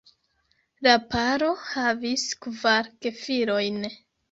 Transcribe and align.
La 0.87 0.95
paro 1.11 1.51
havis 1.67 2.25
kvar 2.47 2.91
gefilojn. 3.07 3.81